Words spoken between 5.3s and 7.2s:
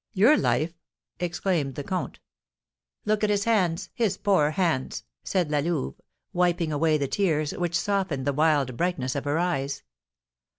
La Louve, wiping away the